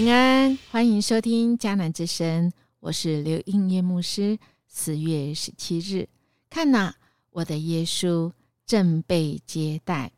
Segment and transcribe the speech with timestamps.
[0.00, 4.38] 平安，欢迎收听迦南之声，我是刘应业牧师。
[4.66, 6.08] 四月十七日，
[6.48, 6.94] 看呐，
[7.28, 8.32] 我的耶稣
[8.64, 10.10] 正被接待。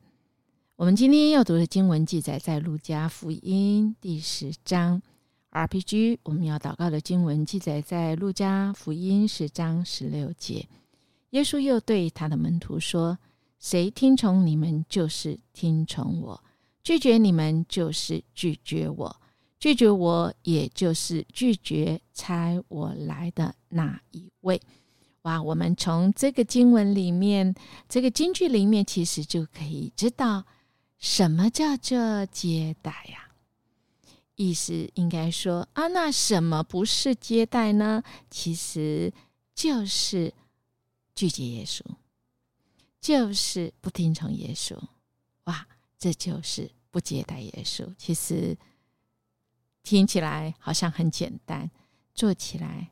[0.76, 5.02] 我们今天要读的经文记载在路加福音第十章。
[5.50, 10.68] RPG，我们要祷告的经文记载在路加福音十章十六节。
[11.30, 13.18] 耶稣又对他的门徒说
[13.58, 16.40] ：“谁听从你们，就是听从我；
[16.84, 19.16] 拒绝你们，就是拒绝我。”
[19.62, 24.60] 拒绝我，也就是拒绝差我来的那一位。
[25.22, 25.40] 哇！
[25.40, 27.54] 我们从这个经文里面，
[27.88, 30.44] 这个京剧里面，其实就可以知道
[30.98, 33.30] 什么叫做接待呀？
[34.34, 38.02] 意思应该说啊，那什么不是接待呢？
[38.28, 39.12] 其实
[39.54, 40.34] 就是
[41.14, 41.82] 拒绝耶稣，
[43.00, 44.76] 就是不听从耶稣。
[45.44, 45.64] 哇！
[45.96, 47.88] 这就是不接待耶稣。
[47.96, 48.58] 其实。
[49.82, 51.70] 听起来好像很简单，
[52.14, 52.90] 做起来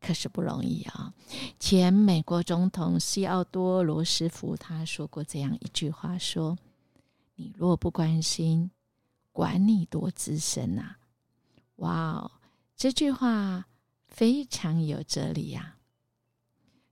[0.00, 1.14] 可是不容易啊！
[1.60, 6.58] 前美国总统西奥多·罗斯福他说过这样一句话：“说
[7.36, 8.70] 你若不关心，
[9.30, 10.96] 管你多资深呐！”
[11.76, 12.30] 哇哦，
[12.76, 13.66] 这句话
[14.06, 15.76] 非常有哲理呀！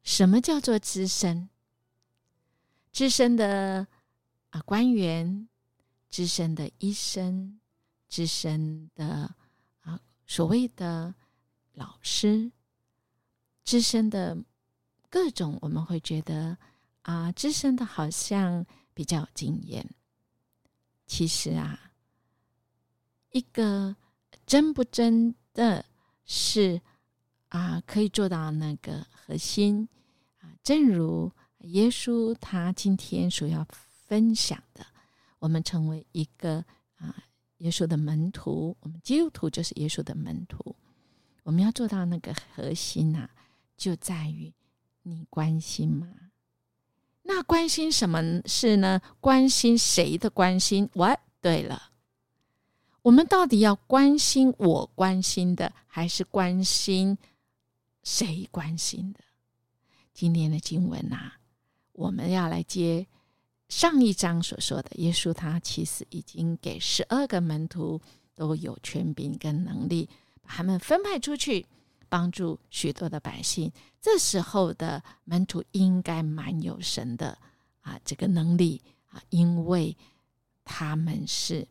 [0.03, 1.49] 什么叫做资深？
[2.93, 3.87] 资深的
[4.51, 5.49] 啊官员，
[6.09, 7.60] 资深的医生。
[8.11, 9.33] 资深的
[9.83, 11.15] 啊，所谓的
[11.75, 12.51] 老师，
[13.65, 14.37] 资深的
[15.09, 16.59] 各种，我们会觉得
[17.03, 19.89] 啊，资深的好像比较有经验。
[21.07, 21.93] 其实啊，
[23.31, 23.95] 一个
[24.45, 25.85] 真不真的
[26.25, 26.83] 是
[27.51, 29.89] 啊，可以做到那个核心
[30.41, 33.65] 啊，正如耶稣他今天所要
[34.09, 34.85] 分享的，
[35.39, 36.65] 我们成为一个。
[37.61, 40.77] 耶稣的门徒，我们基督徒就是耶稣的门徒。
[41.43, 43.29] 我们要做到那个核心呐，
[43.77, 44.53] 就在于
[45.03, 46.07] 你关心吗？
[47.23, 49.01] 那关心什么事呢？
[49.21, 50.89] 关心谁的关心？
[50.95, 51.91] 我对了，
[53.03, 57.17] 我们到底要关心我关心的，还是关心
[58.03, 59.21] 谁关心的？
[60.13, 61.33] 今天的经文呐，
[61.93, 63.07] 我们要来接。
[63.71, 67.99] 上一章所说的，耶稣他其实已经给十二个门徒
[68.35, 70.09] 都有权柄跟能力，
[70.43, 71.65] 把他们分派出去
[72.09, 73.71] 帮助许多的百姓。
[74.01, 77.39] 这时候的门徒应该蛮有神的
[77.83, 79.97] 啊，这个能力啊，因为
[80.65, 81.67] 他们是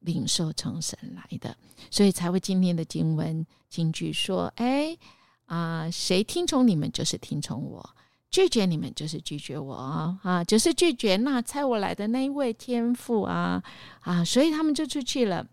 [0.00, 1.54] 领受从神来的，
[1.90, 4.96] 所以才会今天的经文经句说：“哎
[5.44, 7.94] 啊，谁听从你们，就是听从我。”
[8.32, 13.62] 拒绝你们就是拒绝我啊，啊就是拒绝那猜我来的那一位天父啊
[14.00, 15.46] 啊，所以他们就出去了，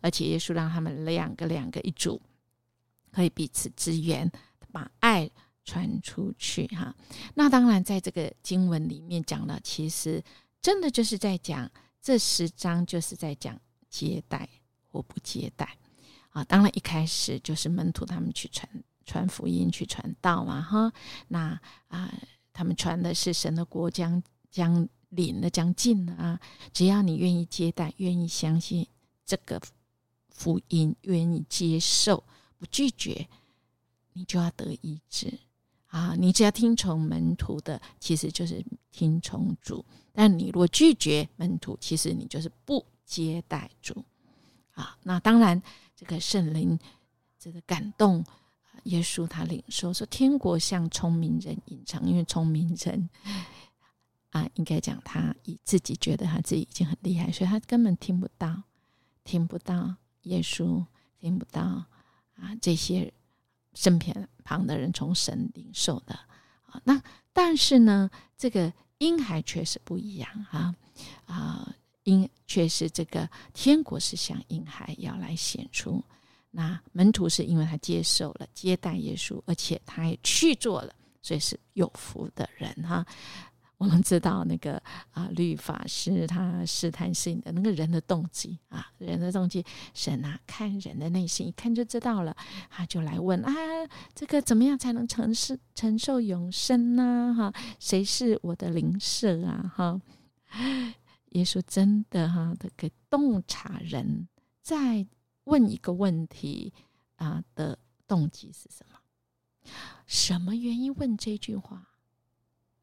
[0.00, 2.20] 而且耶稣让他们两个两个一组，
[3.12, 4.28] 可以彼此支援，
[4.72, 5.30] 把爱
[5.64, 6.92] 传出去哈。
[7.34, 10.20] 那当然，在这个经文里面讲了，其实
[10.60, 11.70] 真的就是在讲
[12.02, 13.56] 这十章就是在讲
[13.88, 14.48] 接待
[14.90, 15.78] 或不接待
[16.30, 16.42] 啊。
[16.42, 18.68] 当然一开始就是门徒他们去传。
[19.04, 20.92] 传福音去传道嘛，哈，
[21.28, 22.12] 那啊，
[22.52, 26.40] 他们传的是神的国将将临了，将近了啊！
[26.72, 28.86] 只要你愿意接待，愿意相信
[29.24, 29.60] 这个
[30.28, 32.24] 福音，愿意接受，
[32.58, 33.28] 不拒绝，
[34.12, 35.32] 你就要得医治
[35.86, 36.16] 啊！
[36.18, 44.04] 你只要听从门徒的，其实就是听从主；但你若拒绝门徒，其实你就是不接待主
[44.72, 44.96] 啊！
[45.02, 45.62] 那当然，
[45.94, 46.78] 这个圣灵
[47.38, 48.24] 这个感动。
[48.84, 53.08] 耶稣他领受说：“天国向聪明人隐藏，因为聪明人
[54.30, 58.62] 啊，应该讲他以自己觉得他自己已经很厉害，所以他根本听不到，
[59.24, 60.84] 听不到耶稣，
[61.18, 61.62] 听不到
[62.36, 63.12] 啊这些
[63.74, 66.14] 身边旁的人从神领受的
[66.66, 66.80] 啊。
[66.84, 67.02] 那
[67.32, 70.74] 但是呢，这个婴孩确实不一样啊
[71.26, 76.04] 啊，婴却是这个天国是向婴孩要来显出。”
[76.56, 83.04] 那门徒是因为他接受了接待耶稣，而且他也去做了，所以是有福的人哈。
[83.76, 84.80] 我们知道那个
[85.10, 89.64] 啊，律法师他试探性的那个人的动机啊，人的动机，
[89.94, 92.34] 神啊看人的内心，一看就知道了，
[92.70, 93.52] 他就来问啊，
[94.14, 97.34] 这个怎么样才能承受承受永生呢？
[97.36, 99.72] 哈，谁是我的灵舍啊？
[99.74, 100.00] 哈，
[101.30, 104.28] 耶稣真的哈，这个洞察人
[104.62, 105.04] 在。
[105.44, 106.72] 问一个问题
[107.16, 108.98] 啊的动机是什么？
[110.06, 111.88] 什么原因问这句话？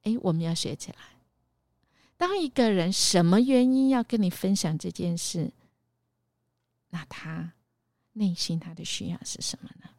[0.04, 0.98] 哎，我们要学起来。
[2.18, 5.52] 当一个人什么原因要跟你分享这件事，
[6.90, 7.54] 那他
[8.14, 9.90] 内心他的需要是什么呢？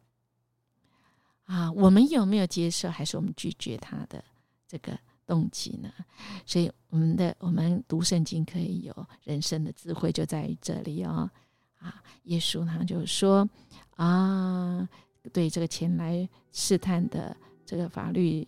[1.45, 4.23] 啊，我们有没有接受，还是我们拒绝他的
[4.67, 5.93] 这个动机呢？
[6.45, 11.29] 所以，我们的我们读圣经可以有人生的智慧，就在于这里哦。
[11.83, 13.47] 啊，耶稣他就说
[13.97, 14.87] 啊，
[15.31, 17.35] 对这个前来试探的
[17.65, 18.47] 这个法律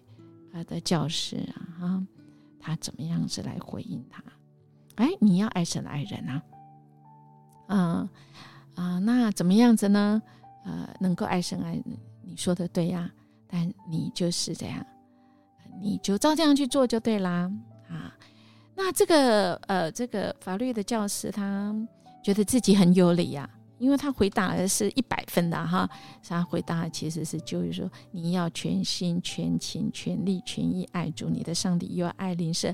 [0.54, 2.08] 啊的教师啊，哈，
[2.60, 4.24] 他怎么样子来回应他？
[4.96, 6.44] 哎，你要爱神爱人啊，
[7.68, 8.10] 啊
[8.76, 10.22] 啊，那怎么样子呢？
[10.64, 11.84] 呃，能够爱神爱人。
[12.24, 13.12] 你说的对呀，
[13.48, 14.86] 但你就是这样，
[15.80, 17.52] 你就照这样去做就对啦
[17.90, 18.16] 啊。
[18.74, 21.74] 那这个呃，这个法律的教师他
[22.26, 25.88] 觉得自己很有理呀，因为他回答的是一百分的哈。
[26.28, 32.74] 他回答其实是就是说，你要全心全情全力全意爱主你的上帝，又要爱邻舍，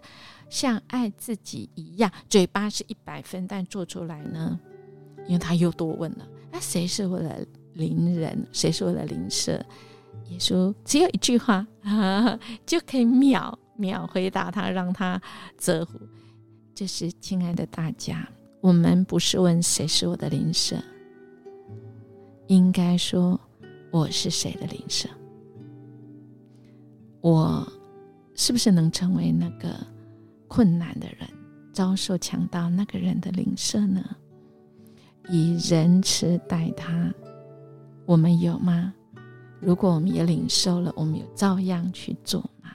[0.50, 2.09] 像爱自己一样。
[2.30, 4.57] 嘴巴是一百分，但做出来呢？
[5.27, 7.45] 因为他又多问了，那谁是我的？
[7.74, 9.54] 邻人，谁是我的邻舍？
[10.30, 11.68] 耶稣只有一句话
[12.65, 15.21] 就可以秒秒回答他，让他
[15.57, 16.00] 折服。
[16.74, 18.27] 这是亲爱的大家，
[18.62, 20.78] 我们不是问谁是我的邻舍，
[22.48, 23.40] 应该说
[23.92, 25.10] 我是谁的邻舍？
[27.22, 27.68] 我
[28.36, 29.75] 是不是能成为那个
[30.48, 31.28] 困难的人、
[31.74, 34.04] 遭受强盗那个人的邻舍呢？
[35.28, 37.12] 以仁慈待他。
[38.06, 38.94] 我们有吗？
[39.60, 42.72] 如果我们也领受了，我们有照样去做吗？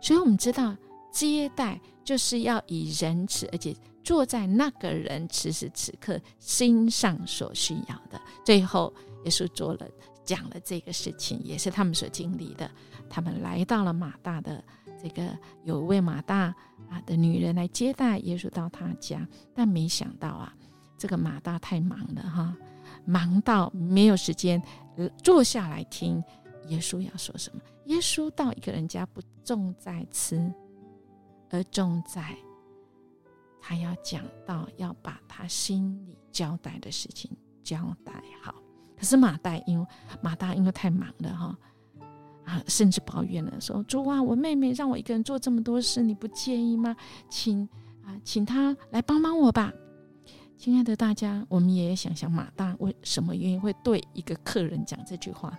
[0.00, 0.76] 所以，我们知道
[1.10, 8.20] 接待就是要以仁慈，而且坐在那个人此时此刻心上所需要的。
[8.44, 8.92] 最后，
[9.24, 9.86] 耶稣做了
[10.24, 12.70] 讲了这个事情，也是他们所经历的。
[13.08, 14.62] 他们来到了马大的
[15.02, 16.54] 这个有位马大
[16.88, 20.54] 啊的女人来接待耶稣到他家，但没想到啊，
[20.96, 22.56] 这个马大太忙了哈。
[23.04, 24.62] 忙到没有时间
[25.22, 26.22] 坐下来听
[26.68, 27.60] 耶稣要说什么。
[27.86, 30.52] 耶稣到一个人家不重在吃，
[31.50, 32.36] 而重在
[33.64, 37.30] 他要讲到要把他心里交代的事情
[37.62, 38.12] 交代
[38.42, 38.52] 好。
[38.98, 39.86] 可是马大因为
[40.20, 41.58] 马大因为太忙了哈
[42.44, 46.96] 啊，甚至抱怨了说：“主啊，我妹妹让我一个人做这么多事，你不介意吗？
[47.30, 47.68] 请
[48.04, 49.72] 啊，请他来帮帮我吧。”
[50.58, 55.56] 亲爱的大家，我们也想想马大为什么原因会对一个客人讲这句话？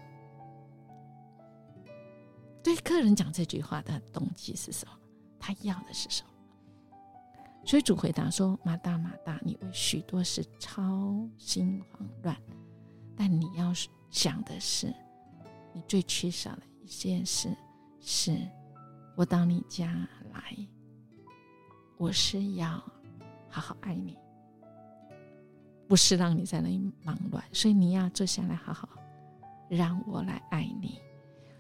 [2.62, 4.94] 对客人讲这句话的动机是什么？
[5.40, 6.33] 他要的是什么？
[7.66, 12.36] 所以主回答说：“马大，马大，你为许多事操心慌乱，
[13.16, 13.74] 但你要
[14.10, 14.94] 想的是，
[15.74, 17.50] 你最缺少的一件事，
[18.00, 18.38] 是
[19.16, 20.56] 我到你家来，
[21.98, 22.72] 我是要
[23.50, 24.18] 好好爱你。”
[25.86, 28.90] 不是让你在那里忙乱，所以你要坐下来好好
[29.70, 31.00] 让我来爱你。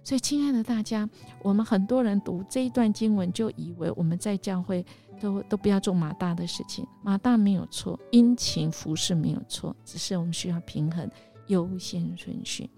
[0.03, 1.09] 所以，亲爱的大家，
[1.41, 4.85] 我们很多人读这一段经文，就以为我们在教会
[5.19, 6.85] 都都不要做马大的事情。
[7.01, 11.09] 马大没有错，殷勤服侍没有错，只是我们需要平衡
[11.47, 12.69] 优先顺序。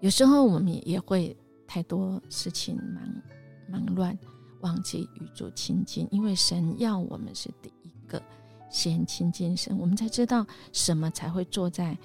[0.00, 3.22] 有时候我们也会太多事情忙
[3.68, 4.18] 忙乱，
[4.62, 8.20] 忘记与主亲近，因为神要我们是第一个。
[8.68, 11.96] 先亲近神，我们才知道什么才会坐在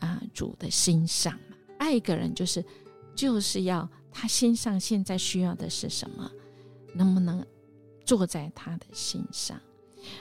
[0.00, 1.56] 啊主的心上嘛。
[1.78, 2.64] 爱一个人就是
[3.14, 6.30] 就是要他心上现在需要的是什么，
[6.94, 7.44] 能不能
[8.04, 9.60] 坐在他的心上？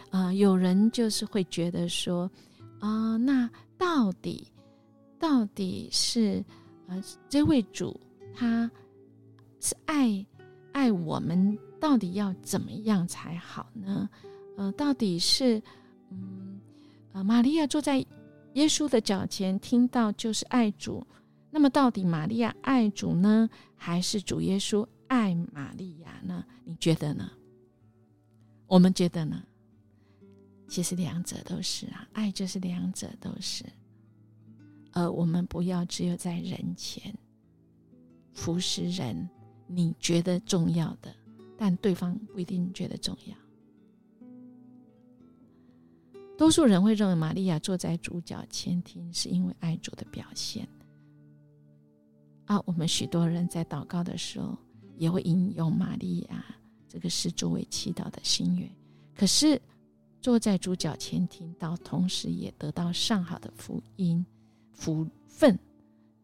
[0.09, 2.29] 啊，有人就是会觉得说
[2.79, 4.47] 啊，那到底
[5.19, 6.43] 到底是
[6.87, 7.99] 呃这位主
[8.35, 8.69] 他
[9.59, 10.25] 是爱
[10.71, 14.09] 爱我们，到底要怎么样才好呢？
[14.57, 15.61] 呃，到底是，
[16.09, 16.59] 嗯，
[17.13, 17.97] 呃，玛利亚坐在
[18.53, 21.05] 耶稣的脚前，听到就是爱主。
[21.51, 26.45] 那么，到底玛利亚爱主呢，还是主耶稣爱玛利亚呢？
[26.63, 27.29] 你觉得呢？
[28.67, 29.43] 我们觉得呢？
[30.69, 33.65] 其实两者都是啊，爱就是两者都是。
[34.93, 37.13] 而我们不要只有在人前
[38.33, 39.29] 服侍人，
[39.67, 41.13] 你觉得重要的，
[41.57, 43.35] 但对方不一定觉得重要。
[46.37, 50.67] 多数人会认为玛利亚坐在主角前听是因为爱主的表现
[52.51, 52.61] 啊。
[52.65, 54.57] 我们许多人在祷告的时候
[54.97, 56.45] 也会引用玛利亚
[56.87, 58.69] 这个是作为祈祷的心愿。
[59.15, 59.61] 可是
[60.21, 64.25] 坐在主角前听到，同时也得到上好的福音
[64.73, 65.57] 福分，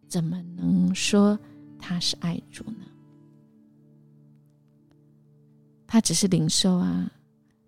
[0.07, 1.39] 怎么能说
[1.79, 2.85] 他是爱主呢？
[5.87, 7.09] 他只是领受啊，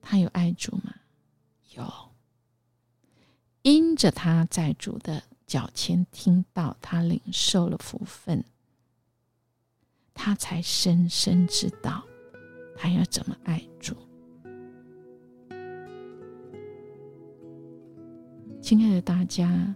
[0.01, 0.93] 他有爱主吗？
[1.75, 1.83] 有。
[3.61, 8.45] 因着他在主的脚前听到，他领受了福分，
[10.13, 12.03] 他才深深知道
[12.77, 13.95] 他要怎么爱主。
[18.61, 19.75] 亲爱的大家，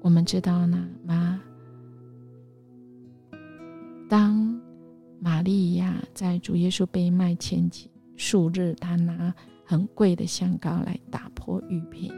[0.00, 1.42] 我们知道呢吗？
[4.08, 4.56] 当
[5.18, 9.34] 玛利亚在主耶稣被卖前几数日，他拿
[9.64, 12.14] 很贵的香膏来打破玉瓶，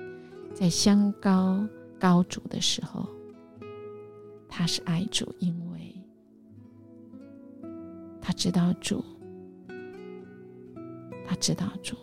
[0.55, 1.67] 在香膏
[1.99, 3.09] 高主的时候，
[4.49, 5.95] 他是爱主，因为
[8.21, 9.05] 他知道主，
[11.27, 11.97] 他知道主，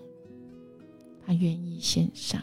[1.25, 2.41] 他愿意献上。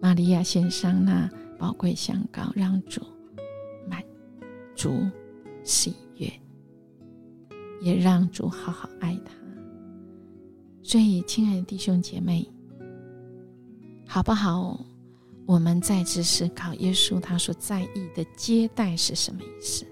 [0.00, 1.28] 玛利亚献上那
[1.58, 3.02] 宝贵香膏，让主
[3.88, 4.02] 满
[4.74, 5.04] 足
[5.64, 6.30] 喜悦，
[7.80, 9.32] 也让主好好爱他。
[10.82, 12.48] 所以，亲爱的弟兄姐妹，
[14.06, 14.78] 好不好？
[15.46, 19.86] 我们再次思考耶稣他所在意的接待是什么意思？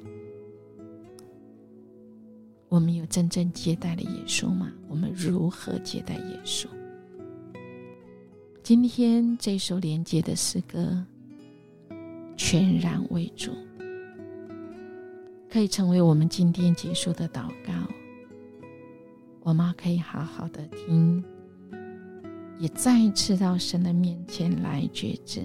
[2.68, 4.72] 我们有真正接待了耶稣吗？
[4.88, 6.66] 我们如何接待耶稣？
[8.64, 11.04] 今天这首连接的诗歌，
[12.36, 13.52] 全然为主，
[15.48, 17.72] 可以成为我们今天结束的祷告。
[19.42, 21.22] 我们可以好好的听，
[22.58, 25.42] 也再一次到神的面前来觉知：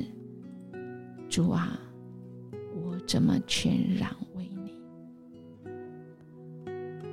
[1.29, 1.79] 主啊，
[2.83, 4.73] 我怎么全然为你？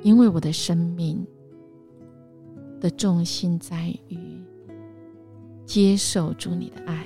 [0.02, 1.26] 因为我的生命
[2.80, 4.18] 的重心在于。
[5.66, 7.04] 接受主你的爱，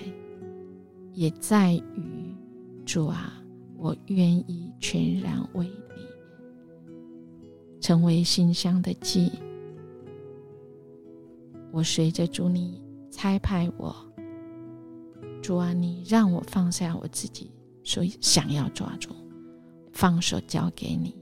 [1.14, 2.34] 也在于
[2.84, 3.42] 主啊，
[3.78, 5.72] 我愿意全然为你，
[7.80, 9.32] 成为馨香的祭。
[11.72, 13.94] 我随着主你差派我，
[15.42, 17.50] 主啊，你让我放下我自己
[17.82, 19.10] 所想要抓住，
[19.92, 21.16] 放手交给你，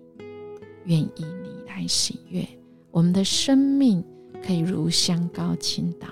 [0.84, 2.46] 愿意你来喜悦。
[2.90, 4.02] 我们的生命
[4.42, 6.08] 可以如香膏倾倒。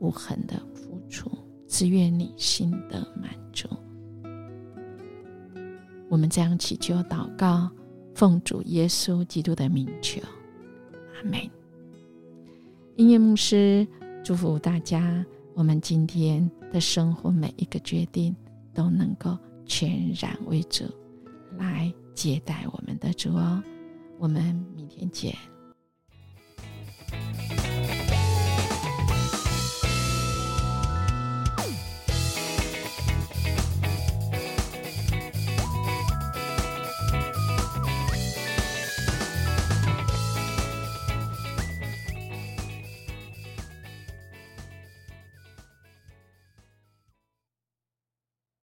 [0.00, 1.30] 无痕的付出，
[1.66, 3.66] 只愿你心得满足。
[6.10, 7.70] 我们这样祈求祷告，
[8.14, 10.20] 奉主耶稣基督的名求，
[11.14, 11.63] 阿门。
[12.96, 13.84] 音乐牧师
[14.22, 15.24] 祝福大家，
[15.54, 18.34] 我们今天的生活每一个决定
[18.72, 19.36] 都能够
[19.66, 20.84] 全然为主
[21.58, 23.60] 来接待我们的主哦。
[24.16, 25.34] 我们明天见。